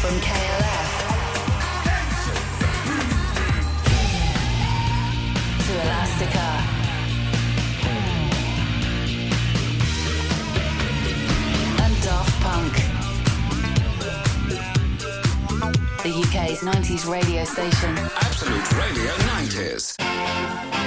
[0.00, 0.90] from KLF
[5.66, 6.48] to Elastica.
[11.82, 12.74] And Daft Punk.
[16.02, 17.98] The UK's 90s radio station.
[17.98, 20.79] Absolute Radio 90s.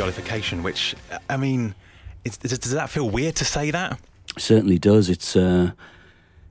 [0.00, 0.94] Jollification, which
[1.28, 1.74] I mean,
[2.24, 3.98] it's, does, that feel weird to say that?
[4.38, 5.10] certainly does.
[5.10, 5.72] It's uh,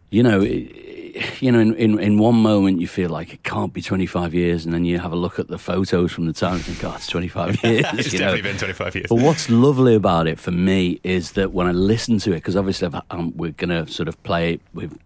[0.09, 3.73] you know, it, you know, in, in in one moment you feel like it can't
[3.73, 6.55] be 25 years, and then you have a look at the photos from the time
[6.55, 7.85] and think, God, it's 25 years.
[7.93, 8.25] it's you know.
[8.25, 9.07] definitely been 25 years.
[9.09, 12.55] But what's lovely about it for me is that when I listen to it, because
[12.55, 14.97] obviously I've, um, we're going to sort of play it, we've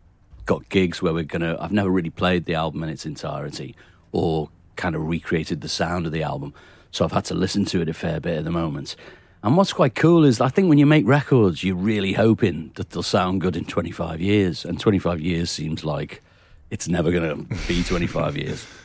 [0.46, 3.76] got gigs where we're going to, I've never really played the album in its entirety
[4.12, 6.54] or kind of recreated the sound of the album.
[6.94, 8.96] So I've had to listen to it a fair bit at the moment.
[9.42, 12.92] And what's quite cool is I think when you make records, you're really hoping that
[12.92, 14.64] they'll sound good in 25 years.
[14.64, 16.22] And 25 years seems like
[16.70, 18.66] it's never going to be 25 years.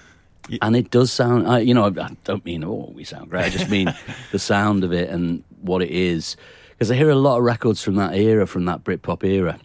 [0.63, 3.45] And it does sound, I, you know, I, I don't mean, oh, we sound great.
[3.45, 3.95] I just mean
[4.33, 6.39] the sound of it and what it is.
[6.71, 9.61] Because I hear a lot of records from that era, from that Britpop era.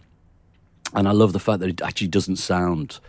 [0.92, 3.00] And I love the fact that it actually doesn't sound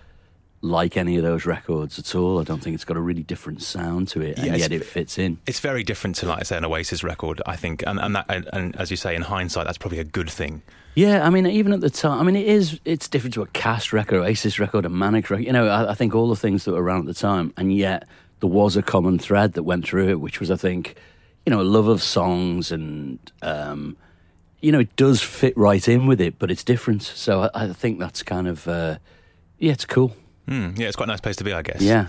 [0.66, 2.40] like any of those records at all.
[2.40, 4.84] I don't think it's got a really different sound to it, and it's yet it
[4.84, 5.38] fits in.
[5.46, 8.26] It's very different to, like I say, an Oasis record, I think, and and, that,
[8.30, 10.62] and, and as you say, in hindsight, that's probably a good thing.
[10.96, 12.80] Yeah, I mean, even at the time, I mean, it is.
[12.86, 15.46] It's different to a cast record, Oasis record, a manic record.
[15.46, 17.74] You know, I, I think all the things that were around at the time, and
[17.74, 18.08] yet
[18.40, 20.96] there was a common thread that went through it, which was, I think,
[21.46, 23.98] you know, a love of songs, and um,
[24.62, 27.04] you know, it does fit right in with it, but it's different.
[27.04, 28.98] So I, I think that's kind of, uh,
[29.60, 30.16] yeah, it's cool.
[30.48, 31.82] Hmm, yeah, it's quite a nice place to be, I guess.
[31.82, 32.08] Yeah.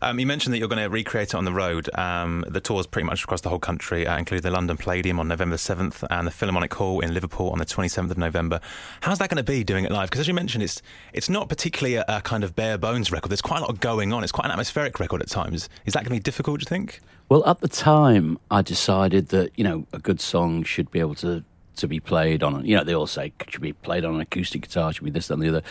[0.00, 1.88] Um, you mentioned that you're going to recreate it on the road.
[1.98, 5.26] Um, the tour's pretty much across the whole country, uh, including the London Palladium on
[5.26, 8.60] November 7th and the Philharmonic Hall in Liverpool on the 27th of November.
[9.00, 10.08] How's that going to be doing it live?
[10.10, 10.82] Because as you mentioned, it's
[11.12, 13.30] it's not particularly a, a kind of bare bones record.
[13.30, 14.22] There's quite a lot going on.
[14.22, 15.68] It's quite an atmospheric record at times.
[15.84, 16.60] Is that going to be difficult?
[16.60, 17.00] Do you think?
[17.28, 21.16] Well, at the time, I decided that you know a good song should be able
[21.16, 21.42] to
[21.76, 22.64] to be played on.
[22.64, 25.10] You know, they all say it should be played on an acoustic guitar, should be
[25.10, 25.62] this, that, and the other.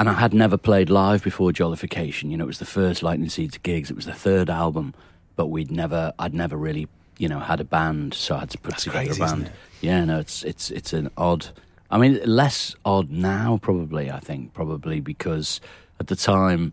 [0.00, 2.30] And I had never played live before Jollification.
[2.30, 3.90] You know, it was the first Lightning Seeds gigs.
[3.90, 4.94] It was the third album,
[5.36, 6.88] but we'd never, I'd never really,
[7.18, 9.52] you know, had a band, so I had to put That's together crazy, a band.
[9.82, 11.48] Yeah, no, it's it's it's an odd.
[11.90, 14.10] I mean, less odd now, probably.
[14.10, 15.60] I think probably because
[16.00, 16.72] at the time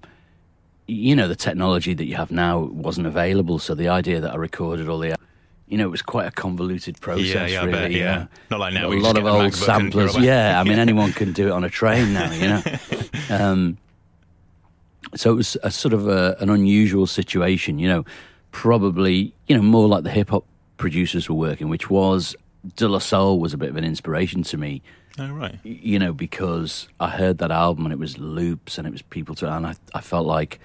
[0.87, 3.59] you know, the technology that you have now wasn't available.
[3.59, 5.15] So the idea that I recorded all the,
[5.67, 7.27] you know, it was quite a convoluted process.
[7.27, 7.79] Yeah, yeah, I really.
[7.79, 8.15] bet, you yeah.
[8.15, 8.27] know.
[8.51, 10.17] Not like now A lot of old samplers.
[10.17, 12.31] Yeah, I mean, anyone can do it on a train now.
[12.31, 12.61] You know.
[13.29, 13.77] um,
[15.15, 17.79] so it was a sort of a, an unusual situation.
[17.79, 18.05] You know,
[18.51, 20.45] probably you know more like the hip hop
[20.77, 22.35] producers were working, which was
[22.75, 24.81] De La Soul was a bit of an inspiration to me
[25.19, 25.57] Oh, right.
[25.63, 29.33] you know, because I heard that album and it was loops and it was people
[29.35, 30.59] to, and I, I felt like,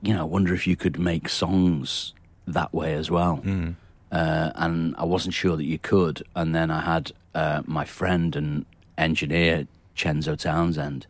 [0.00, 2.14] you know, I wonder if you could make songs
[2.46, 3.42] that way as well.
[4.10, 6.22] Uh, and I wasn't sure that you could.
[6.34, 8.64] And then I had uh, my friend and
[8.96, 9.66] engineer,
[9.96, 11.06] Cenzo Townshend,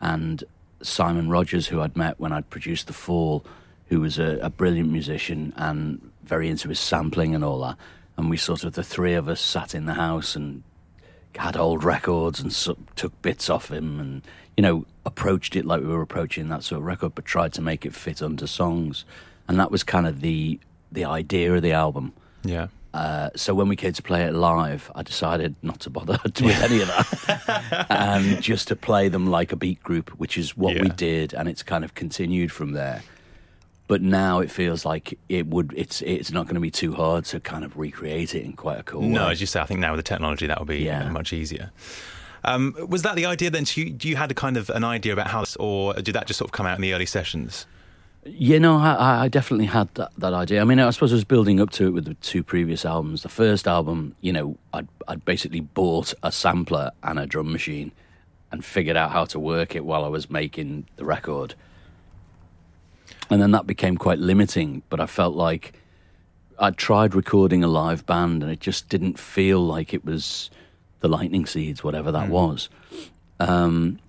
[0.00, 0.42] and
[0.82, 3.44] Simon Rogers, who I'd met when I'd produced The Fall,
[3.88, 7.76] who was a, a brilliant musician and very into his sampling and all that.
[8.16, 10.62] And we sort of, the three of us sat in the house and
[11.36, 14.22] had old records and so, took bits off him and
[14.56, 17.60] you know approached it like we were approaching that sort of record but tried to
[17.60, 19.04] make it fit under songs
[19.46, 20.58] and that was kind of the
[20.90, 22.68] the idea of the album Yeah.
[22.96, 26.62] Uh, so when we came to play it live i decided not to bother with
[26.68, 30.74] any of that and just to play them like a beat group which is what
[30.84, 33.02] we did and it's kind of continued from there
[33.88, 37.24] but now it feels like it would it's it's not going to be too hard
[37.26, 39.08] to kind of recreate it in quite a cool way.
[39.08, 41.08] No, way as you say, I think now with the technology that will be Yeah.
[41.10, 41.70] much easier.
[42.44, 43.64] Um, was that the idea then?
[43.66, 46.14] So you, do you had a kind of an idea about how, this, or did
[46.14, 47.66] that just sort of come out in the early sessions?
[48.28, 50.60] Yeah, know, I, I definitely had that, that idea.
[50.60, 53.22] I mean, I suppose I was building up to it with the two previous albums.
[53.22, 57.92] The first album, you know, I'd, I'd basically bought a sampler and a drum machine
[58.50, 61.54] and figured out how to work it while I was making the record.
[63.30, 65.74] And then that became quite limiting, but I felt like
[66.58, 70.50] I'd tried recording a live band and it just didn't feel like it was
[71.00, 72.68] the Lightning Seeds, whatever that was.
[73.38, 74.00] Um,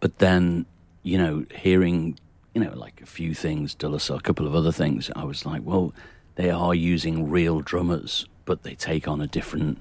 [0.00, 0.66] but then,
[1.02, 2.18] you know, hearing,
[2.54, 5.62] you know, like a few things, Soul, a couple of other things, I was like,
[5.64, 5.94] well,
[6.36, 9.78] they are using real drummers, but they take on a different,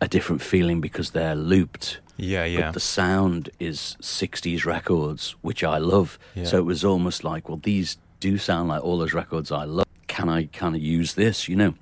[0.00, 2.00] a different feeling because they're looped.
[2.16, 2.60] Yeah, yeah.
[2.62, 6.18] But the sound is 60s records, which I love.
[6.34, 6.44] Yeah.
[6.44, 9.86] So it was almost like, well, these do sound like all those records I love.
[10.06, 11.74] Can I kind of use this, you know?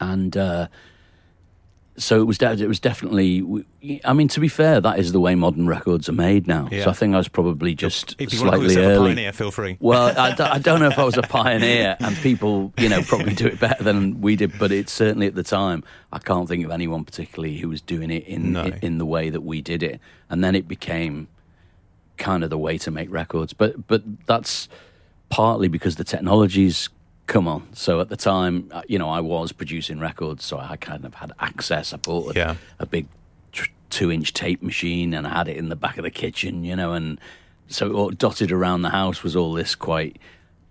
[0.00, 0.68] And uh,
[1.96, 2.38] so it was.
[2.38, 3.44] De- it was definitely.
[4.04, 6.68] I mean, to be fair, that is the way modern records are made now.
[6.72, 6.84] Yeah.
[6.84, 9.08] So I think I was probably just if you want slightly a early.
[9.10, 9.76] pioneer, feel free.
[9.78, 13.02] Well, I, d- I don't know if I was a pioneer, and people, you know,
[13.02, 14.58] probably do it better than we did.
[14.58, 18.10] But it's certainly at the time, I can't think of anyone particularly who was doing
[18.10, 18.64] it in No.
[18.64, 20.00] in, in the way that we did it.
[20.30, 21.28] And then it became
[22.16, 23.52] kind of the way to make records.
[23.52, 24.68] But but that's
[25.28, 26.88] partly because the technologies
[27.26, 27.68] come on.
[27.72, 31.14] So at the time, uh, you know, I was producing records, so I kind of
[31.14, 31.92] had access.
[31.92, 32.54] I bought a, Yeah.
[32.78, 33.06] a big
[33.52, 36.76] tr- two-inch tape machine, and I had it in the back of the kitchen, you
[36.76, 37.18] know, and
[37.68, 40.18] so all dotted around the house was all this quite,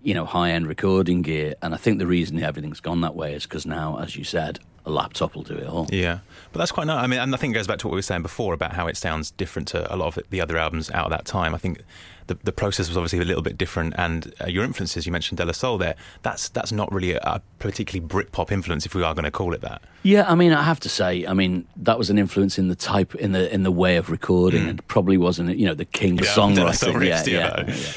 [0.02, 1.54] you know, high-end recording gear.
[1.62, 4.60] And I think the reason everything's gone that way is because now, as you said,
[4.84, 5.86] a laptop will do it all.
[5.90, 6.18] Yeah,
[6.52, 7.02] but that's quite nice.
[7.02, 8.72] I mean, and I think it goes back to what we were saying before about
[8.72, 11.54] how it sounds different to a lot of the other albums out of that time.
[11.54, 11.82] I think
[12.26, 15.38] the the process was obviously a little bit different, and uh, your influences you mentioned
[15.38, 15.94] De La Soul there.
[16.22, 19.52] That's that's not really a, a particularly Britpop influence, if we are going to call
[19.54, 19.82] it that.
[20.02, 22.76] Yeah, I mean, I have to say, I mean, that was an influence in the
[22.76, 26.18] type, in the in the way of recording, and probably wasn't, you know, the king
[26.20, 26.56] of Mm.
[26.56, 27.02] Yeah, songwriting.
[27.06, 27.92] Yeah, yeah, yeah, yeah.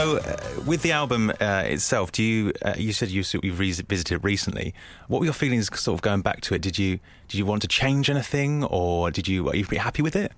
[0.00, 2.54] So, uh, with the album uh, itself, do you?
[2.64, 4.72] Uh, you said you you've revisited it recently.
[5.08, 6.62] What were your feelings, sort of going back to it?
[6.62, 10.00] Did you did you want to change anything, or did you are you pretty happy
[10.00, 10.32] with it?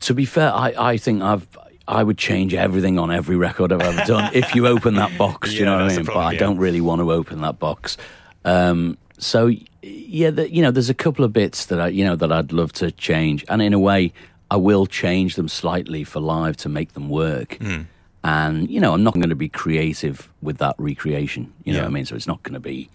[0.00, 1.46] To be fair, I, I think I've
[1.86, 5.50] I would change everything on every record I've ever done if you open that box.
[5.50, 6.04] do you Yeah, know what I mean?
[6.06, 6.38] problem, but I yeah.
[6.38, 7.98] don't really want to open that box.
[8.46, 9.50] Um, so
[9.82, 12.50] yeah, the, you know, there's a couple of bits that I you know that I'd
[12.50, 14.14] love to change, and in a way,
[14.50, 17.58] I will change them slightly for live to make them work.
[17.60, 17.82] Hmm.
[18.24, 21.52] And you know, I'm not going to be creative with that recreation.
[21.64, 21.84] You know Yeah.
[21.84, 22.06] what I mean?
[22.06, 22.88] So it's not going to be.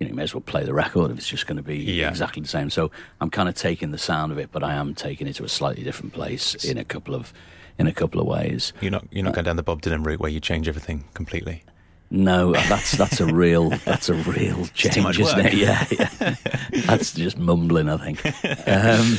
[0.00, 1.76] You know, you may as well play the record if it's just going to be
[1.78, 2.08] Yeah.
[2.08, 2.70] exactly the same.
[2.70, 5.44] So I'm kind of taking the sound of it, but I am taking it to
[5.44, 7.32] a slightly different place in a couple of
[7.78, 8.72] in a couple of ways.
[8.80, 11.62] You're not you're not going down the Bob Dylan route where you change everything completely.
[12.10, 15.52] No, that's that's a real that's a real change, too much isn't work.
[15.54, 15.58] it?
[15.58, 16.34] Yeah, yeah.
[16.86, 17.88] that's just mumbling.
[17.88, 18.20] I think.
[18.68, 19.18] Um,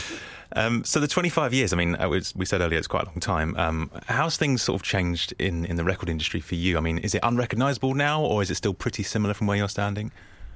[0.55, 3.07] Um, so the 25 years, I mean, uh, it's- we said earlier it's quite a
[3.07, 3.55] long time.
[3.57, 6.77] Um, how's things sort of changed in, in the record industry for you?
[6.77, 9.69] I mean, is it unrecognisable now, or is it still pretty similar from where you're
[9.69, 10.12] standing?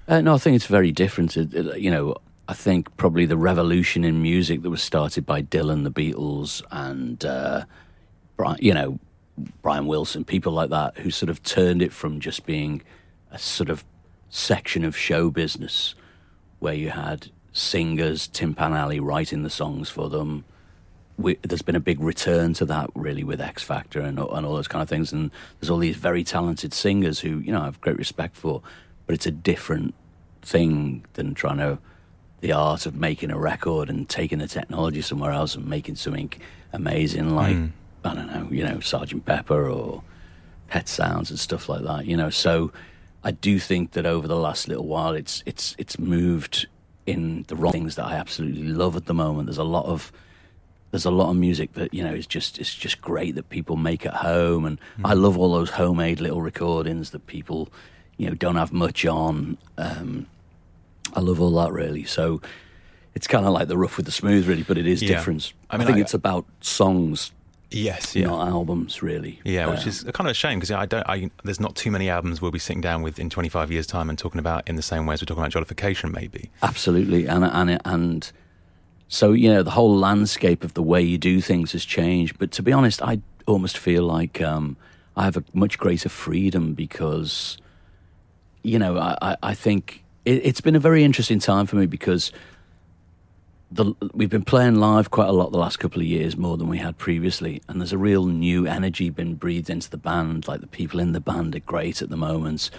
[0.07, 1.35] Uh, no, I think it's very different.
[1.35, 2.15] It, it- you know,
[2.47, 7.23] I think probably the revolution in music that was started by Dylan, the Beatles, and
[7.25, 7.65] uh,
[8.37, 8.99] Brian, you know,
[9.61, 12.81] Brian Wilson, people like that, who sort of turned it from just being
[13.31, 13.83] a sort of
[14.29, 15.93] section of show business
[16.59, 20.45] where you had singers, Tin Pan Alley writing the songs for them.
[21.17, 24.55] We, there's been a big return to that, really, with X Factor and, and all
[24.55, 25.11] those kind of things.
[25.11, 28.61] And there's all these very talented singers who, you know, I have great respect for,
[29.07, 29.95] but it's a different
[30.43, 31.79] thing than trying to
[32.39, 36.31] the art of making a record and taking the technology somewhere else and making something
[36.71, 37.67] amazing, like hmm.
[38.03, 40.03] I don't know, you know, Sergeant Pepper or
[40.67, 42.05] Pet Sounds and stuff like that.
[42.05, 42.71] You know, so
[43.23, 46.67] I do think that over the last little while, it's it's it's moved
[47.07, 49.47] in the wrong things that I absolutely love at the moment.
[49.47, 50.11] There's a lot of
[50.91, 53.75] there's a lot of music that you know is just it's just great that people
[53.77, 57.69] make at home, and I love all those homemade little recordings that people
[58.17, 59.57] you know don't have much on.
[59.77, 60.27] Um,
[61.13, 62.03] I love all that really.
[62.03, 62.41] So
[63.15, 65.09] it's kind of like the rough with the smooth, really, but it is Yeah.
[65.15, 65.53] different.
[65.69, 67.31] I I, think I- it's about songs,
[67.69, 68.27] Yes, yeah.
[68.27, 69.41] not albums, really.
[69.43, 71.07] Yeah, which Um, is kind of a shame because I don't.
[71.09, 74.09] I, there's not too many albums we'll be sitting down with in 25 years' time
[74.09, 76.49] and talking about in the same way as we're talking about jollification, maybe.
[76.63, 78.31] Absolutely, and and and
[79.09, 82.37] so you know the whole landscape of the way you do things has changed.
[82.39, 84.77] But to be honest, I almost feel like um,
[85.17, 87.57] I have a much greater freedom because
[88.63, 91.85] you know I I, I think it, it's been a very interesting time for me
[91.85, 92.31] because.
[93.69, 96.69] The, we've been playing live quite a lot the last couple of years, more than
[96.69, 100.47] we had previously, and there's a real new energy been breathed into the band.
[100.47, 102.69] Like the people in the band are great at the moment,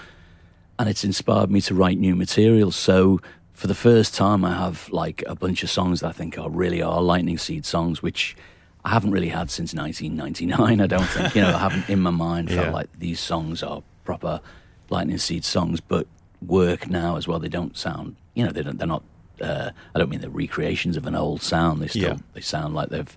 [0.78, 2.70] and it's inspired me to write new material.
[2.70, 3.20] So
[3.52, 6.48] for the first time, I have like a bunch of songs that I think are
[6.48, 8.34] really are Lightning Seed songs, which
[8.82, 10.80] I haven't really had since 1999.
[10.80, 12.72] I don't think you know I haven't in my mind felt Yeah.
[12.72, 14.40] like these songs are proper
[14.88, 16.06] Lightning Seed songs, but
[16.40, 17.38] work now as well.
[17.38, 19.02] They don't sound you know they don't, they're not.
[19.40, 21.80] Uh, I don't mean they're recreations of an old sound.
[21.80, 22.16] They still Yeah.
[22.34, 23.16] they sound like they've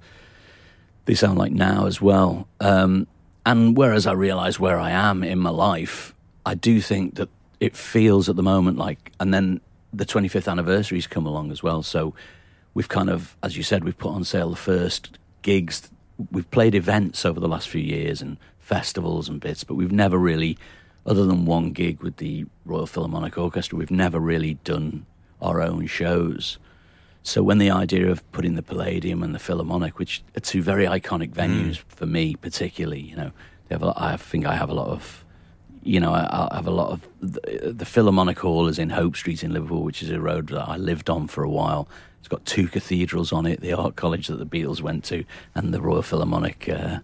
[1.06, 2.48] they sound like now as well.
[2.60, 3.08] Um,
[3.46, 6.14] and whereas I realise where I am in my life,
[6.46, 9.62] I do think that it feels at the moment like, and then
[9.92, 11.82] the 25th anniversary's come along as well.
[11.82, 12.14] So
[12.76, 15.90] we've kind of, as you said, we've put on sale the first gigs.
[16.32, 20.20] We've played events over the last few years and festivals and bits, but we've never
[20.20, 20.56] really,
[21.06, 25.08] other than one gig with the Royal Philharmonic Orchestra, we've never really done
[25.42, 26.58] our own shows.
[27.24, 30.86] So when the idea of putting the Palladium and the Philharmonic, which are two very
[30.86, 33.32] iconic venues for me, particularly, you know,
[33.68, 35.24] they have a lot, I think I have a lot of,
[35.84, 39.16] you know, I, I have a lot of the, the Philharmonic Hall is in Hope
[39.16, 41.88] Street in Liverpool, which is a road that I lived on for a while.
[42.20, 45.74] It's got two cathedrals on it: the art college that the Beatles went to, and
[45.74, 47.00] the Royal Philharmonic uh,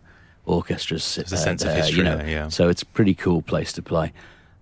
[0.48, 1.16] Orchestra's.
[1.16, 2.18] There's a sense of history you know.
[2.18, 2.50] there, yeah.
[2.50, 4.14] So it's a pretty cool place to play,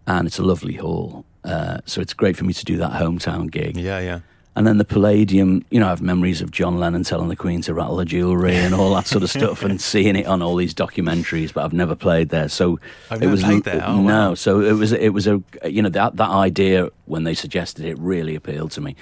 [0.05, 1.25] and it's a lovely hall.
[1.45, 3.77] Uh, so it's great for me to do that hometown gig.
[3.77, 4.19] Yeah, yeah.
[4.57, 7.61] And then the Palladium, you know, I have memories of John Lennon telling the Queen
[7.63, 10.55] to rattle the jewellery and all that sort of stuff and seeing it on all
[10.55, 12.47] these documentaries, but I've never played there.
[12.47, 12.79] So
[13.11, 13.83] I've it never was played there?
[13.85, 14.29] Oh, no.
[14.29, 14.33] wow.
[14.33, 17.99] So it was it was a you know that that idea when they suggested it
[17.99, 18.95] really appealed to me.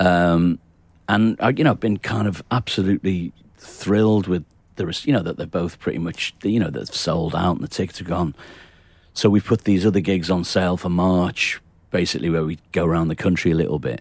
[0.00, 0.58] Um,
[1.06, 4.44] and I, you know, I've been kind of absolutely thrilled with
[4.76, 7.68] the you know that they're both pretty much you know they've sold out and the
[7.68, 8.34] tickets are gone.
[9.12, 11.60] So we've put these other gigs on sale for March,
[11.90, 14.00] basically where we go around the country a little bit.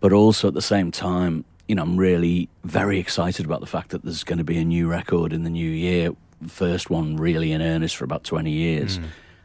[0.00, 3.90] But also at the same time, you know, I'm really very excited about the fact
[3.90, 6.10] that there's going to be a new record in the new year,
[6.46, 8.98] first one really in earnest for about 20 years.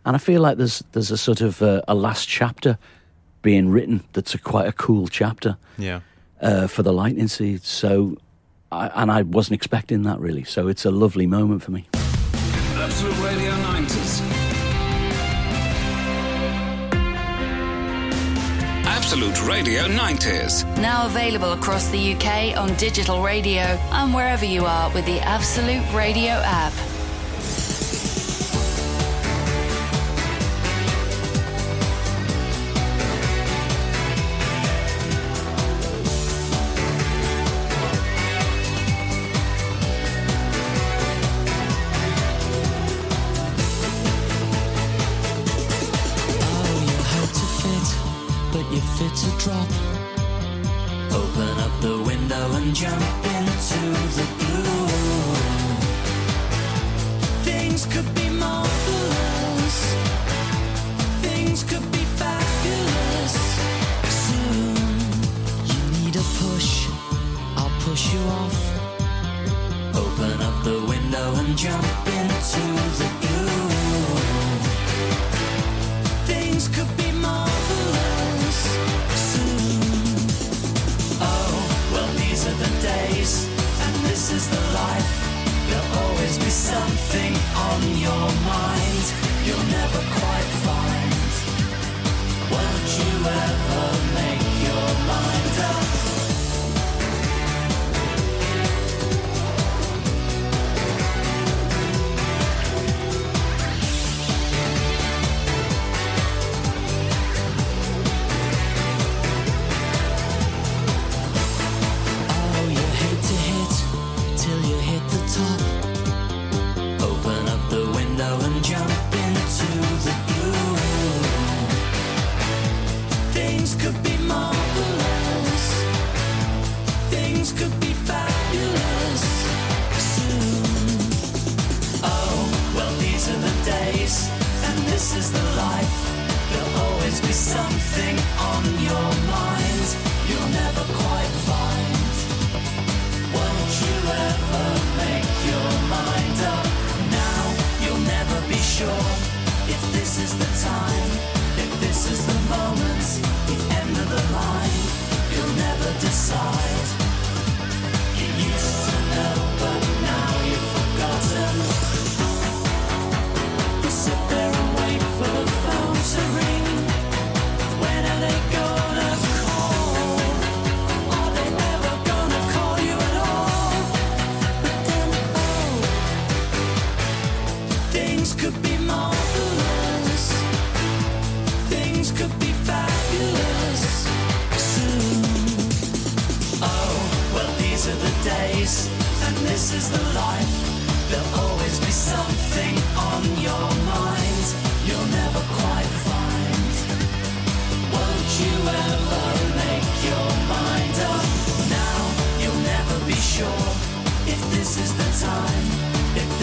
[0.06, 2.78] And I feel like there's there's a sort of uh, a last chapter
[3.42, 6.02] being written that's a quite a cool chapter Yeah.
[6.42, 7.68] uh, for the Lightning Seeds.
[7.68, 8.18] So,
[8.72, 10.44] I, and I wasn't expecting that really.
[10.44, 11.88] So it's a lovely moment for me.
[11.94, 14.11] Absolute Radio 90s.
[19.12, 20.64] Absolute Radio 90s.
[20.78, 25.84] Now available across the UK on digital radio and wherever you are with the Absolute
[25.94, 26.91] Radio app.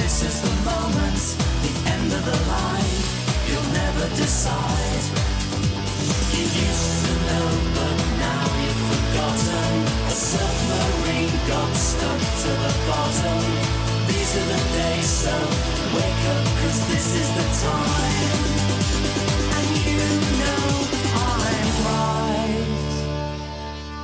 [0.09, 1.21] This is the moment,
[1.65, 2.97] the end of the line.
[3.47, 5.05] You'll never decide.
[6.33, 9.71] You used to know, but now you've forgotten.
[10.09, 10.17] A
[11.53, 13.41] got stuck to the bottom.
[14.09, 15.13] These are the days,
[15.93, 18.41] wake up, cause this is the time.
[19.57, 20.09] And you
[20.41, 20.65] know
[21.21, 22.69] I'm right.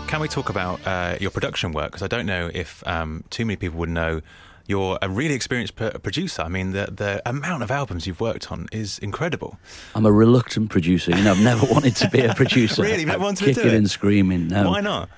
[0.08, 1.92] Can we talk about uh, your production work?
[1.92, 4.20] Because I don't know if um, too many people would know
[4.66, 6.42] you're a really experienced producer.
[6.42, 9.59] I mean, the the amount of albums you've worked on is incredible.
[9.94, 11.11] I'm a reluctant producer.
[11.11, 12.83] You know, I've never wanted to be a producer.
[12.83, 13.05] Really?
[13.05, 13.77] Never wanted to do Kicking it?
[13.77, 14.48] and screaming.
[14.48, 14.70] No.
[14.70, 15.09] Why not?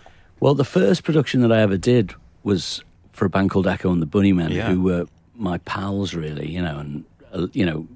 [0.40, 2.82] Well, the first production that I ever did was
[3.12, 4.68] for a band called Echo and the Bunnymen, Yeah.
[4.68, 6.50] who were my pals, really.
[6.50, 7.86] You know, and uh, you know,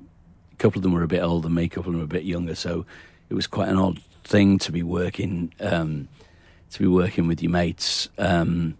[0.52, 2.04] a couple of them were a bit older than me, a couple of them were
[2.04, 2.86] a bit younger, so
[3.28, 6.06] it was quite an odd thing to be working um,
[6.70, 8.08] to be working with your mates.
[8.18, 8.76] Um,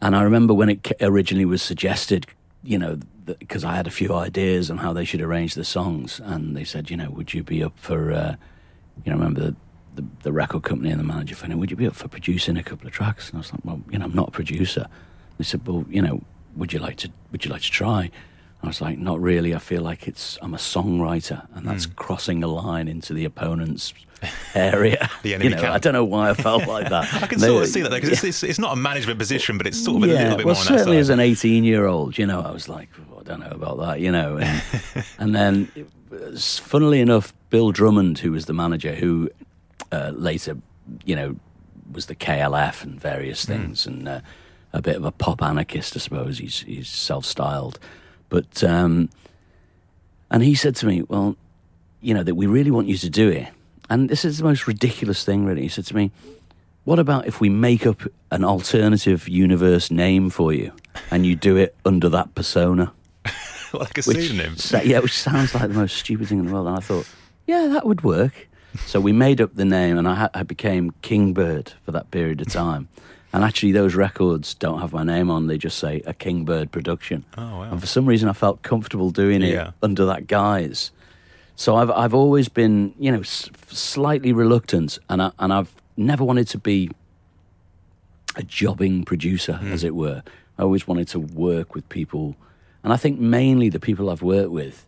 [0.00, 2.26] and I remember when it originally was suggested,
[2.62, 2.98] you know,
[3.38, 6.64] because I had a few ideas on how they should arrange the songs, and they
[6.64, 8.36] said, you know, would you be up for, uh,
[9.04, 9.56] you know, remember the,
[9.94, 12.62] the the record company and the manager saying, would you be up for producing a
[12.62, 13.30] couple of tracks?
[13.30, 14.86] And I was like, well, you know, I'm not a producer.
[15.38, 16.22] They said, well, you know,
[16.56, 18.10] would you like to would you like to try?
[18.62, 19.54] I was like, not really.
[19.54, 23.92] I feel like it's I'm a songwriter, and that's crossing a line into the opponent's
[24.54, 25.08] area.
[25.22, 25.74] The you know, camp.
[25.74, 27.12] I don't know why I felt like that.
[27.22, 29.56] I can They- sort of see that because it's, it's, it's not a management position,
[29.58, 31.86] but it's sort of a little bit well, more on certainly as an 18 year
[31.86, 34.36] old, you know, I was like, "Oh, I don't know about that, you know.
[34.36, 34.62] And,
[35.18, 35.68] and then,
[36.10, 39.30] was- funnily enough, Bill Drummond, who was the manager, who
[39.92, 40.56] uh, later,
[41.04, 41.36] you know,
[41.92, 44.20] was the KLF and various things, and uh,
[44.72, 46.38] a bit of a pop anarchist, I suppose.
[46.38, 47.78] He's he's self styled,
[48.28, 49.08] but um,
[50.30, 51.36] and he said to me, "Well,
[52.00, 53.48] you know, that we really want you to do it."
[53.90, 55.62] And this is the most ridiculous thing, really.
[55.62, 56.10] He said to me,
[56.84, 60.72] what about if we make up an alternative universe name for you
[61.10, 62.92] and you do it under that persona?
[63.72, 64.56] like a Which, pseudonym.
[64.56, 66.66] sa- yeah, which sounds like the most stupid thing in the world.
[66.66, 67.08] And I thought,
[67.46, 68.48] yeah, that would work.
[68.86, 72.40] So we made up the name and I, ha- I became Kingbird for that period
[72.40, 72.88] of time.
[73.32, 77.24] And actually, those records don't have my name on, they just say a Kingbird production.
[77.36, 77.62] Oh, wow.
[77.64, 79.72] And for some reason, I felt comfortable doing it Yeah.
[79.82, 80.92] under that guise.
[81.56, 86.24] So I've I've always been you know s- slightly reluctant, and I, and I've never
[86.24, 86.90] wanted to be
[88.36, 89.72] a jobbing producer, hmm.
[89.72, 90.22] as it were.
[90.58, 92.36] I always wanted to work with people,
[92.82, 94.86] and I think mainly the people I've worked with,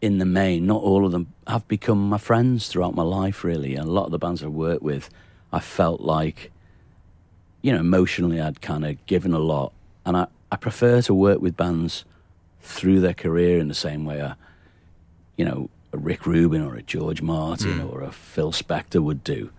[0.00, 3.44] in the main, not all of them, have become my friends throughout my life.
[3.44, 5.08] Really, and a lot of the bands I've worked with,
[5.52, 6.50] I felt like,
[7.62, 9.72] you know, emotionally I'd kind of given a lot,
[10.04, 12.04] and I I prefer to work with bands
[12.60, 14.36] through their career in the same way a,
[15.36, 19.50] you know, a Rick Rubin or a George Martin or a Phil Spector would do.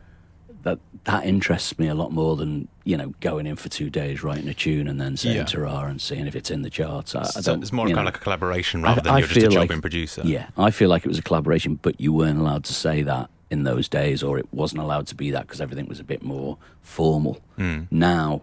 [0.63, 4.23] That that interests me a lot more than you know going in for two days
[4.23, 5.43] writing a tune and then saying Yeah.
[5.43, 7.13] ta and seeing if it's in the charts.
[7.15, 8.01] I, I So don't, it's more kind know.
[8.01, 10.21] of like a collaboration rather I- than I you're just a jobbing like- producer.
[10.23, 13.29] Yeah, I feel like it was a collaboration, but you weren't allowed to say that
[13.51, 16.23] in those days, or it wasn't allowed to be that because everything was a bit
[16.23, 17.39] more formal.
[17.57, 17.81] Hmm.
[17.91, 18.41] Now,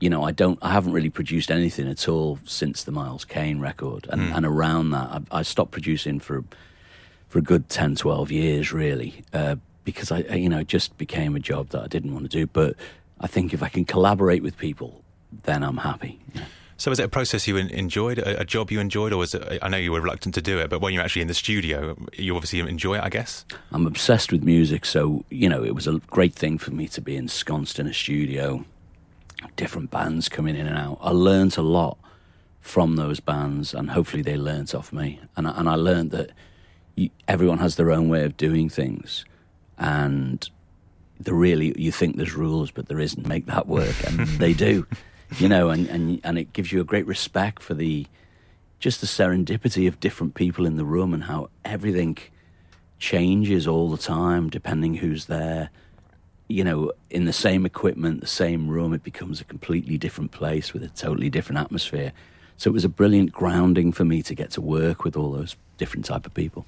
[0.00, 3.58] you know, I don't, I haven't really produced anything at all since the Miles Kane
[3.58, 4.32] record, and, Hmm.
[4.36, 6.44] and around that, I, I stopped producing for
[7.28, 11.36] for a good 10, 12 years, really, uh, because I, you know, it just became
[11.36, 12.46] a job that I didn't want to do.
[12.46, 12.74] But
[13.20, 15.02] I think if I can collaborate with people,
[15.44, 16.20] then I'm happy.
[16.78, 19.58] So was it a process you enjoyed, a, job you enjoyed, or was it?
[19.60, 21.96] I know you were reluctant to do it, but when you're actually in the studio,
[22.12, 23.44] you obviously enjoy it, I guess.
[23.72, 27.00] I'm obsessed with music, so you know it was a great thing for me to
[27.00, 28.64] be ensconced in a studio,
[29.56, 30.98] different bands coming in and out.
[31.00, 31.98] I learnt a lot
[32.60, 35.18] from those bands, and hopefully they learnt off me.
[35.36, 36.30] And I, and I learned that
[37.26, 39.24] everyone has their own way of doing things,
[39.78, 40.48] and
[41.20, 43.26] the really you think there's rules, but there isn't.
[43.26, 44.86] Make that work, and they do,
[45.38, 48.06] you know, and, and and it gives you a great respect for the
[48.78, 52.16] just the serendipity of different people in the room and how everything
[52.98, 55.70] changes all the time depending who's there.
[56.50, 60.72] You know, in the same equipment, the same room, it becomes a completely different place
[60.72, 62.12] with a totally different atmosphere.
[62.56, 65.56] So it was a brilliant grounding for me to get to work with all those
[65.78, 66.66] different type of people.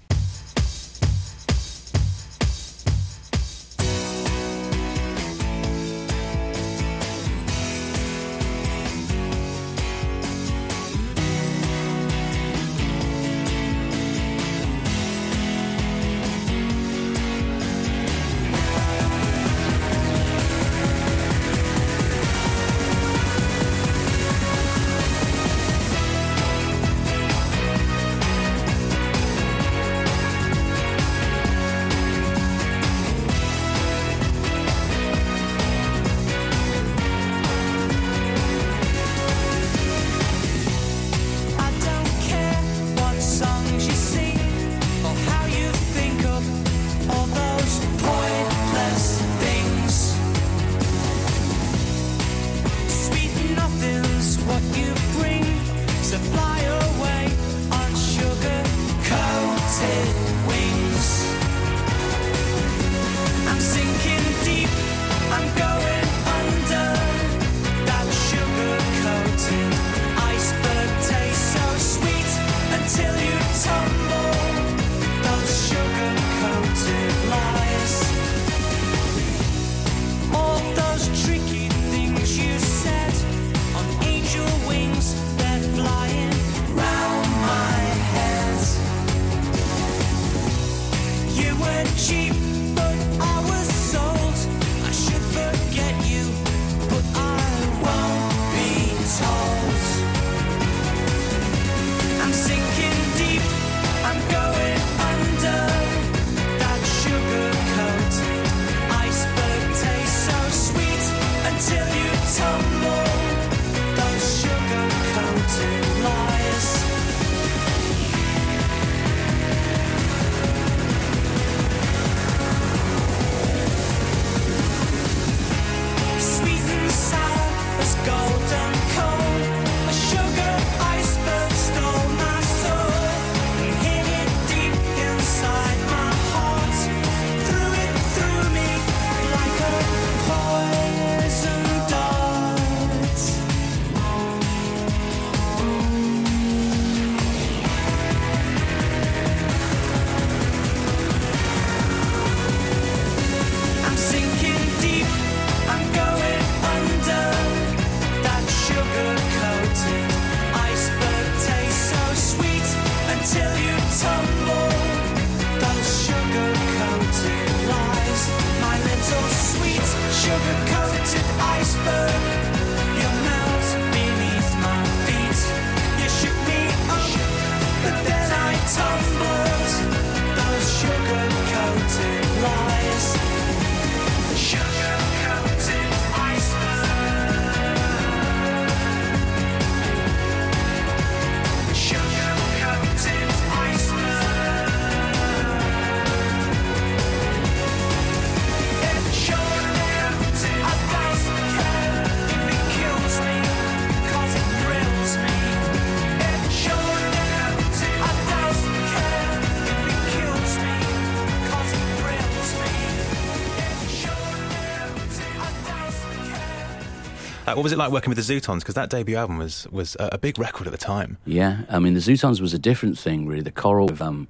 [217.61, 218.61] What was it like working with the Zutons?
[218.61, 221.19] Because that debut album was was a, a big record at the time.
[221.27, 223.43] Yeah, I mean, the Zutons was a different thing, really.
[223.43, 224.29] The Coral, um,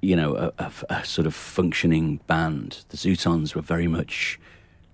[0.00, 2.84] you know, a, a- a sort of functioning band.
[2.88, 4.40] The Zutons were very much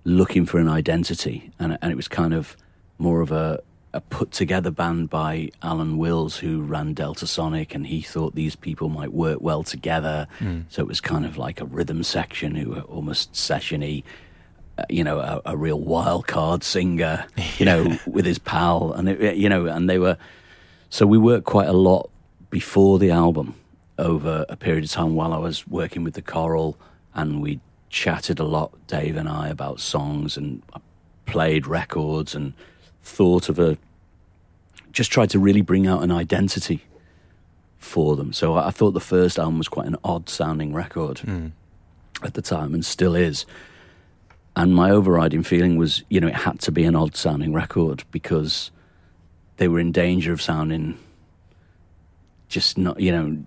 [0.03, 2.57] looking for an identity, and, and it was kind of
[2.97, 3.61] more of a,
[3.93, 8.89] a put together band by Alan Wills, who ran Deltasonic, and he thought these people
[8.89, 10.27] might work well together.
[10.67, 14.03] So it was kind of like a rhythm section who were almost sessiony.
[14.89, 17.25] You know, a, a real wild card singer,
[17.57, 20.17] you know, with his pal, and it, you know, and they were
[20.89, 22.09] so we worked quite a lot
[22.49, 23.55] before the album
[23.97, 26.77] over a period of time while I was working with the Coral,
[27.13, 30.61] and we chatted a lot, Dave and I, about songs and
[31.25, 32.53] played records and
[33.03, 33.77] thought of a
[34.91, 36.83] just tried to really bring out an identity
[37.77, 38.33] for them.
[38.33, 41.47] So I, I thought the first album was quite an odd sounding record hmm.
[42.23, 43.45] at the time, and still is.
[44.59, 48.03] And my overriding feeling was, you know, it had to be an odd sounding record
[48.11, 48.71] because
[49.55, 50.97] they were in danger of sounding
[52.49, 53.41] just not, you know,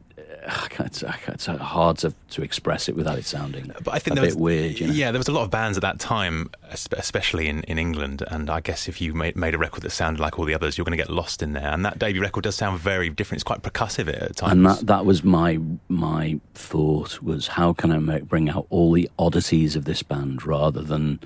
[0.80, 4.28] it's, it's hard to, to express it without it sounding But I think a bit
[4.28, 4.80] was, weird.
[4.80, 4.92] You know?
[4.92, 8.22] Yeah, there was a lot of bands at that time, especially in, in England.
[8.26, 10.76] And I guess if you made, made a record that sounded like all the others,
[10.76, 11.70] you're going to get lost in there.
[11.70, 13.38] And that debut record does sound very different.
[13.38, 14.52] It's quite percussive at times.
[14.52, 18.92] and that that was my my thought was how can I make, bring out all
[18.92, 21.20] the oddities of this band rather than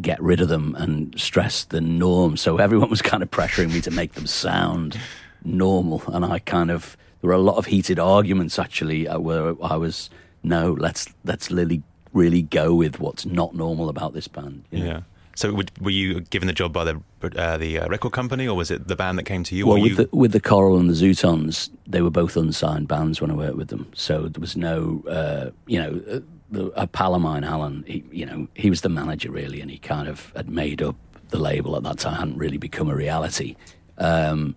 [0.00, 2.36] get rid of them and stress the norm.
[2.36, 4.98] So everyone was kind of pressuring me to make them sound
[5.44, 9.54] normal, and I kind of there were a lot of heated arguments actually uh, where
[9.62, 10.10] I was
[10.42, 14.64] no, let's let's really really go with what's not normal about this band.
[14.70, 14.86] you know?
[14.86, 15.00] yeah.
[15.36, 18.56] So would, were you given the job by the uh, the uh, record company, or
[18.56, 19.66] was it the band that came to you?
[19.66, 19.96] Well, or with you...
[19.96, 23.56] the with the Coral and the Zutons, they were both unsigned bands when I worked
[23.56, 23.90] with them.
[23.94, 27.84] So there was no, uh, you know, uh, the, a pal of mine, Alan.
[27.86, 30.96] He, you know, he was the manager really, and he kind of had made up
[31.28, 32.14] the label at that time.
[32.14, 33.56] hadn't really become a reality.
[33.98, 34.56] Um,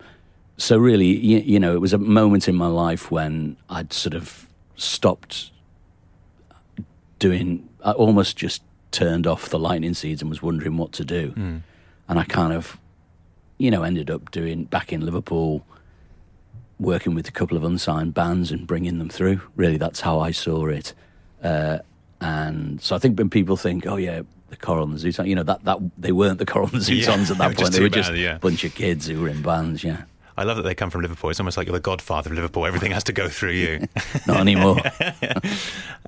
[0.59, 4.13] so really, you, you know, it was a moment in my life when I'd sort
[4.13, 5.51] of stopped
[7.17, 7.67] doing.
[7.83, 11.33] I almost just turned off the lightning seeds and was wondering what to do.
[12.07, 12.77] And I kind of,
[13.57, 15.65] you know, ended up doing back in Liverpool,
[16.77, 19.41] working with a couple of unsigned bands and bringing them through.
[19.55, 20.93] Really, that's how I saw it.
[21.41, 21.79] Uh,
[22.19, 25.35] and so I think when people think, oh yeah, the Coral and the Zutons, you
[25.35, 27.71] know, that, that they weren't the Coral and the Zutons they at that point.
[27.71, 28.35] They were just bands, yeah.
[28.35, 29.83] a bunch of kids who were in bands.
[29.83, 30.03] Yeah,
[30.39, 31.29] I love that they come from Liverpool.
[31.29, 32.65] It's almost like you're the godfather of Liverpool.
[32.65, 33.87] Everything has to go through you.
[34.27, 34.77] not anymore.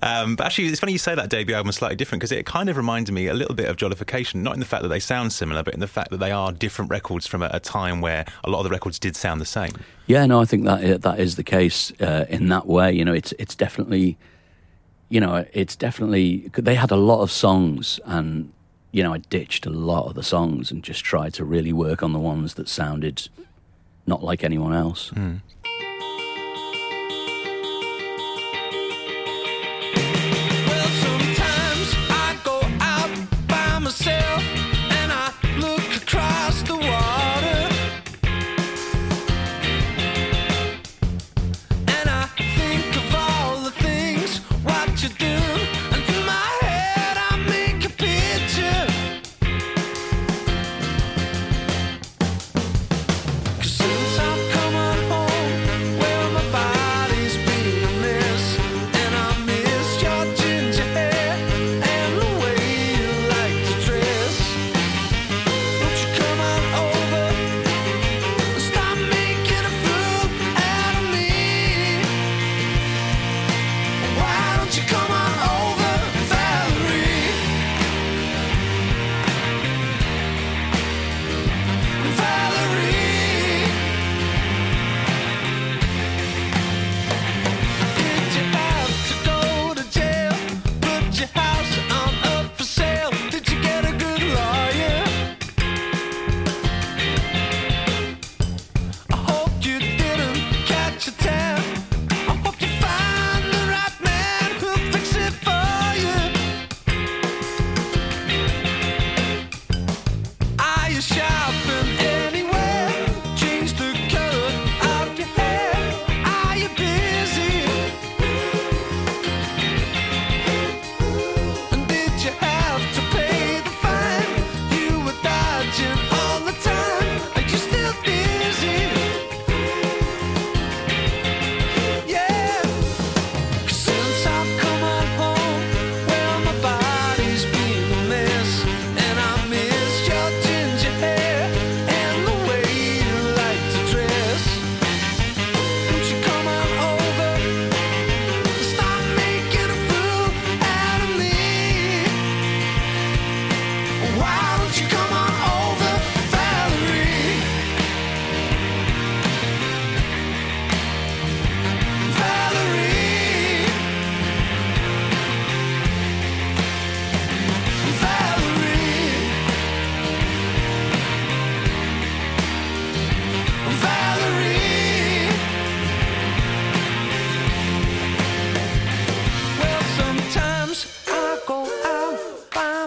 [0.04, 2.44] Um, but actually, it's funny you say that debut album is slightly different because it
[2.44, 5.00] kind of reminds me a little bit of Jollification, not in the fact that they
[5.00, 8.02] sound similar, but in the fact that they are different records from a, a time
[8.02, 9.70] where a lot of the records did sound the same.
[10.08, 12.92] Yeah, no, I think that that is the case uh, in that way.
[12.92, 14.18] You know, it's it's definitely,
[15.10, 18.52] you know, it's definitely they had a lot of songs, and
[18.92, 22.02] you know, I ditched a lot of the songs and just tried to really work
[22.02, 23.30] on the ones that sounded
[24.06, 25.12] not like anyone else.
[25.14, 25.40] Well,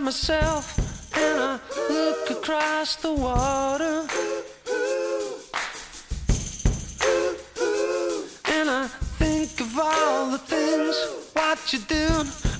[0.04, 4.06] myself and I look across the water.
[8.52, 8.86] And I
[9.18, 10.94] think of all the things,
[11.32, 12.53] what you do.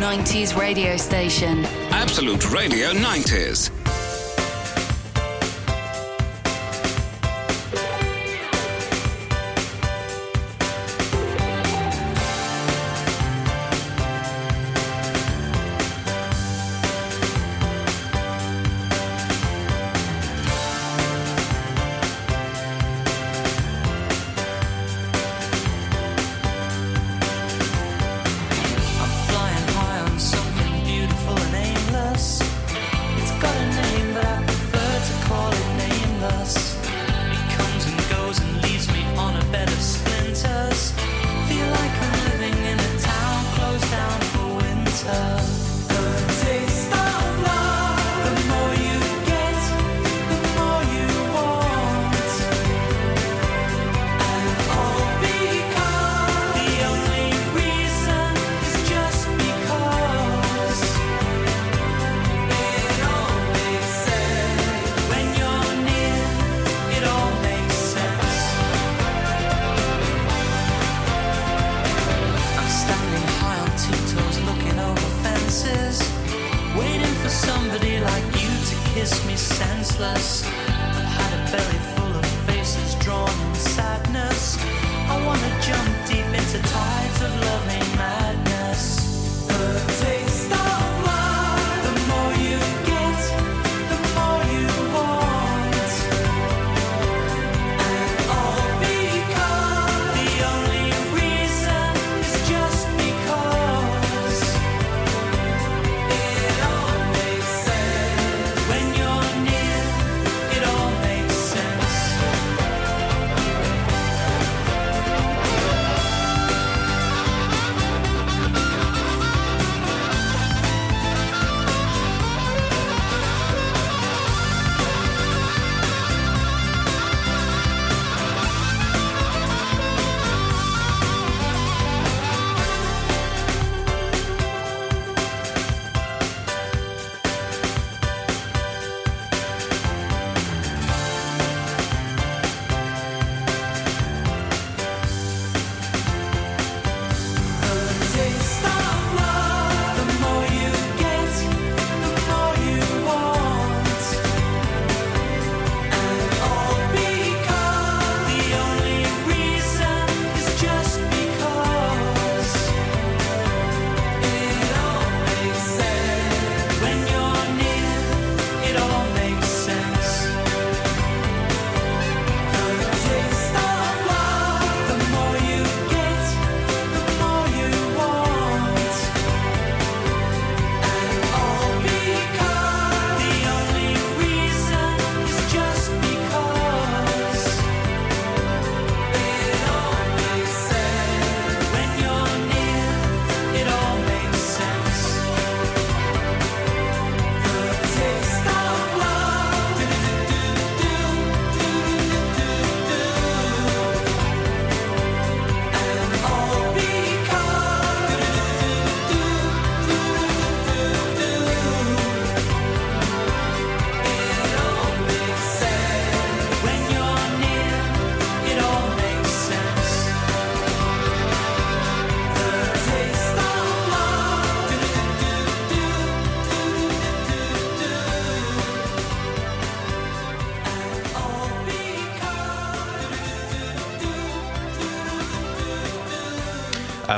[0.00, 1.62] 90s radio station.
[1.90, 3.79] Absolute Radio 90s.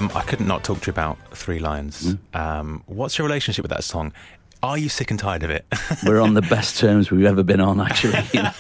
[0.03, 2.13] Um, I couldn't not talk to you about Three Lions.
[2.13, 2.37] Hmm?
[2.37, 4.13] Um, what's your relationship with that song?
[4.65, 5.65] Are you sick and tired of it?
[6.07, 8.19] We're on the best terms we've ever been on, actually.
[8.33, 8.51] you know.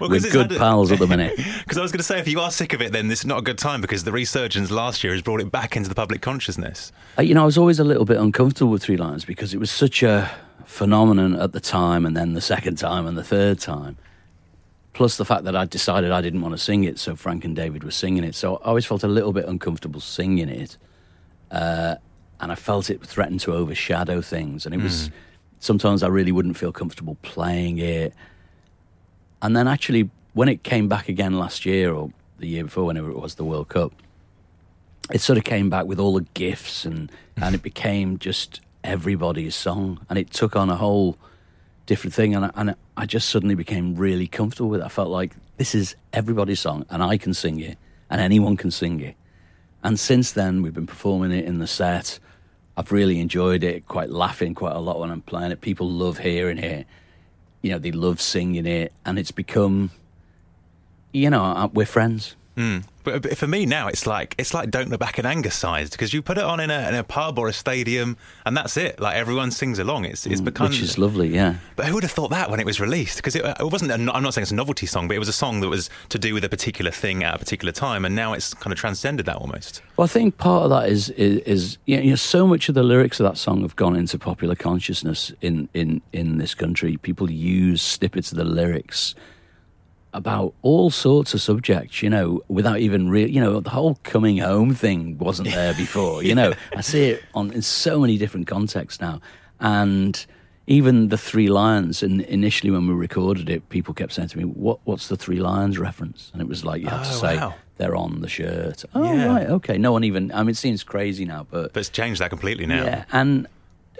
[0.00, 1.34] Well, We're good had pals at the minute.
[1.66, 3.26] Because I was going to say, if you are sick of it, then this is
[3.26, 5.94] not a good time because the resurgence last year has brought it back into the
[5.96, 6.92] public consciousness.
[7.18, 9.58] Uh, You know, I was always a little bit uncomfortable with Three Lions because it
[9.58, 10.30] was such a
[10.64, 13.96] phenomenon at the time, and then the second time and the third time.
[14.96, 17.54] Plus the fact that I decided I didn't want to sing it, so Frank and
[17.54, 18.34] David were singing it.
[18.34, 20.78] So I always felt a little bit uncomfortable singing it,
[21.50, 21.96] uh,
[22.40, 24.64] and I felt it threatened to overshadow things.
[24.64, 25.10] And it was
[25.58, 28.14] sometimes I really wouldn't feel comfortable playing it.
[29.42, 33.10] And then actually, when it came back again last year or the year before, whenever
[33.10, 33.92] it was the World Cup,
[35.12, 39.54] it sort of came back with all the gifts and and it became just everybody's
[39.54, 41.18] song and it took on a whole
[41.86, 44.84] different thing and I, and I just suddenly became really comfortable with it.
[44.84, 47.78] I felt like this is everybody's song and I can sing it
[48.10, 49.14] and anyone can sing it.
[49.82, 52.18] And since then we've been performing it in the set.
[52.76, 55.60] I've really enjoyed it, quite laughing quite a lot when I'm playing it.
[55.60, 56.86] People love hearing it.
[57.62, 59.90] You know, they love singing it and it's become
[61.12, 62.36] you know, we're friends.
[62.56, 65.50] But Uh, but for me now, it's like it's like "Don't Look Back in Anger"
[65.50, 68.56] sized because you put it on in a, in a pub or a stadium, and
[68.56, 69.00] that's it.
[69.00, 70.04] Like everyone sings along.
[70.04, 70.68] It's it's become.
[70.68, 71.56] which is lovely, yeah.
[71.76, 73.16] But who would have thought that when it was released?
[73.16, 73.90] Because it, uh, it wasn't.
[73.90, 75.90] A, I'm not saying it's a novelty song, but it was a song that was
[76.08, 78.78] to do with a particular thing at a particular time, and now it's kind of
[78.78, 79.82] transcended that almost.
[79.96, 82.68] Well, I think part of that is is, is you, know, you know so much
[82.68, 86.54] of the lyrics of that song have gone into popular consciousness in in in this
[86.54, 86.96] country.
[86.96, 89.14] People use snippets of the lyrics
[90.16, 94.38] about all sorts of subjects, you know, without even real, you know, the whole coming
[94.38, 96.22] home thing wasn't there before.
[96.22, 99.20] You know, I see it on in so many different contexts now,
[99.60, 100.26] and
[100.66, 102.02] even the Three Lions.
[102.02, 105.38] And initially, when we recorded it, people kept saying to me, "What what's the Three
[105.38, 107.36] Lions reference?" And it was like you have to Oh, say.
[107.36, 107.54] wow.
[107.78, 108.86] They're on the shirt.
[108.94, 109.26] Oh, Yeah.
[109.26, 109.76] right, okay.
[109.76, 110.32] No one even.
[110.32, 112.84] I mean, it seems crazy now, but But it's changed that completely now.
[112.84, 113.46] yeah, and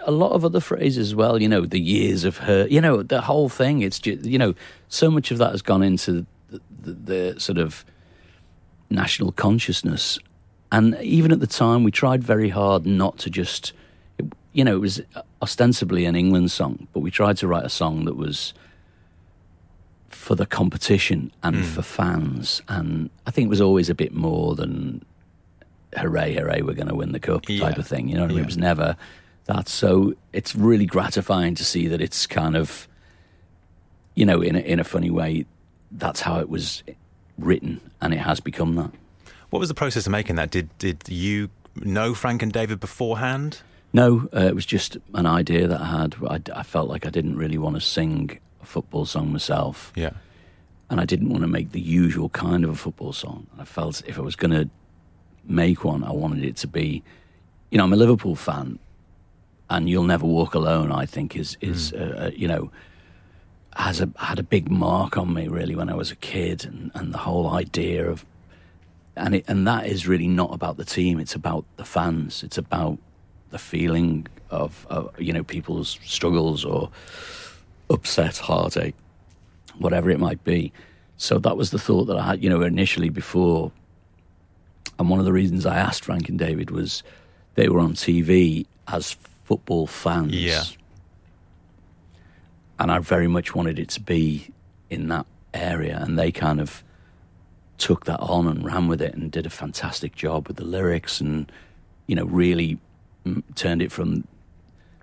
[0.02, 1.40] a lot of other phrases as well.
[1.40, 2.70] You know, the years of hurt.
[2.70, 3.82] You know, the whole thing.
[3.82, 4.54] It's just you know,
[4.88, 7.84] so much of that has gone into the, the, the sort of
[8.90, 10.18] national consciousness,
[10.70, 13.72] and even at the time, we tried very hard not to just.
[14.52, 15.02] You know, it was
[15.42, 18.54] ostensibly an England song, but we tried to write a song that was
[20.08, 21.62] for the competition and hmm.
[21.62, 25.04] for fans, and I think it was always a bit more than
[25.96, 28.08] hooray, hooray, we're going to win the cup type of thing.
[28.08, 28.42] You know what I mean?
[28.42, 28.96] It was never
[29.46, 29.68] that.
[29.68, 32.86] So it's really gratifying to see that it's kind of,
[34.14, 35.46] you know, in a, in a funny way,
[35.90, 36.82] that's how it was
[37.38, 38.90] written, and it has become that.
[39.50, 40.50] What was the process of making that?
[40.50, 43.62] Did did you know Frank and David beforehand?
[43.92, 46.14] No, uh, it was just an idea that I had.
[46.28, 49.92] I, I felt like I didn't really want to sing a football song myself.
[49.94, 50.10] Yeah.
[50.90, 53.46] and I didn't want to make the usual kind of a football song.
[53.58, 54.68] I felt if I was going to
[55.44, 57.02] make one, I wanted it to be,
[57.70, 58.78] you know, I'm a Liverpool fan,
[59.70, 62.70] and "You'll Never Walk Alone," I think is is uh, uh, you know
[63.76, 66.90] has a had a big mark on me really when I was a kid, and,
[66.94, 68.24] and the whole idea of
[69.16, 71.18] and it, and that is really not about the team.
[71.18, 72.42] It's about the fans.
[72.42, 72.98] It's about
[73.50, 76.90] the feeling of uh, you know people's struggles or
[77.90, 78.94] upset, heartache
[79.78, 80.72] whatever it might be.
[81.16, 83.72] So that was the thought that I had, you know, initially before.
[84.98, 87.02] And one of the reasons I asked Frank and David was
[87.54, 90.34] they were on TV as football fans.
[90.34, 90.64] Yeah.
[92.78, 94.50] And I very much wanted it to be
[94.90, 95.98] in that area.
[96.02, 96.82] And they kind of
[97.78, 101.20] took that on and ran with it and did a fantastic job with the lyrics
[101.20, 101.50] and,
[102.06, 102.78] you know, really
[103.24, 104.26] mm, turned it from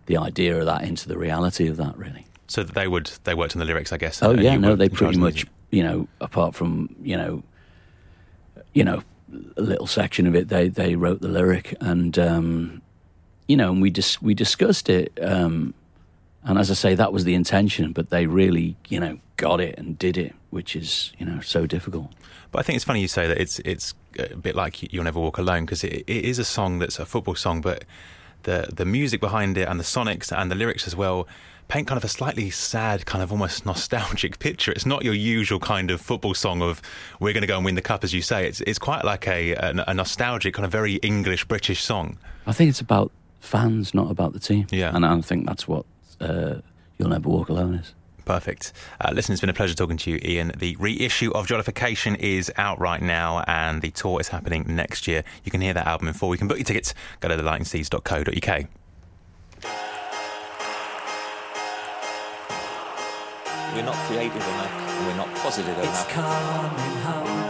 [0.07, 2.25] the idea of that into the reality of that, really.
[2.47, 4.21] So that they would they worked on the lyrics, I guess.
[4.21, 7.41] Oh yeah, no, they pretty much, you know, apart from you know,
[8.73, 9.01] you know,
[9.55, 12.81] a little section of it, they they wrote the lyric, and um,
[13.47, 15.73] you know, and we dis- we discussed it, um,
[16.43, 19.77] and as I say, that was the intention, but they really, you know, got it
[19.77, 22.11] and did it, which is you know so difficult.
[22.51, 25.19] But I think it's funny you say that it's it's a bit like "You'll Never
[25.19, 27.85] Walk Alone" because it, it is a song that's a football song, but
[28.43, 31.27] the the music behind it and the sonics and the lyrics as well
[31.67, 34.71] paint kind of a slightly sad, kind of almost nostalgic picture.
[34.71, 36.81] It's not your usual kind of football song of
[37.19, 38.47] "We're going to go and win the cup," as you say.
[38.47, 42.17] It's it's quite like a a, a nostalgic kind of very English British song.
[42.45, 43.11] I think it's about
[43.43, 44.67] fans, not about the team.
[44.71, 44.95] Yeah.
[44.95, 45.85] and I think that's what
[46.19, 46.55] uh,
[46.97, 47.93] "You'll Never Walk Alone" is.
[48.25, 48.71] Perfect.
[49.01, 50.53] Uh, listen, it's been a pleasure talking to you, Ian.
[50.57, 55.25] The reissue of Jollification is out right now, and the tour is happening next year.
[55.43, 56.33] You can hear that album in full.
[56.33, 56.93] You can book your tickets.
[57.19, 58.67] Go to thelightningseeds.co.uk.
[63.75, 67.42] We're not creative enough, and we're not positive It's enough.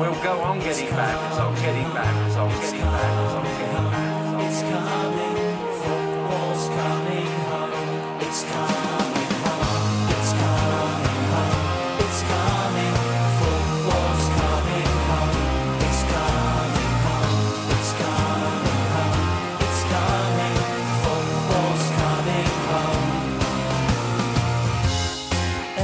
[0.00, 3.20] We'll go on getting back, so getting bad results, getting back.
[3.20, 4.48] results, getting bad results.
[4.48, 5.36] It's coming,
[5.84, 8.24] football's coming home.
[8.24, 10.08] It's coming home.
[10.16, 12.00] It's coming home.
[12.00, 12.96] It's coming.
[13.40, 15.36] Football's coming home.
[15.84, 17.68] It's coming home.
[17.76, 19.20] It's coming home.
[19.68, 20.56] It's coming.
[21.04, 23.04] Football's coming home.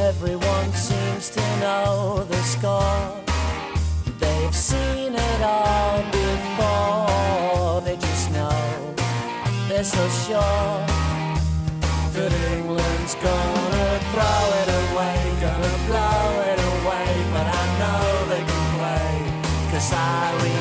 [0.08, 2.75] Everyone seems to know the score.
[10.06, 10.86] the shore.
[12.14, 17.10] That England's gonna throw it away, gonna blow it away.
[17.34, 19.12] But I know they can play,
[19.72, 20.55] cause I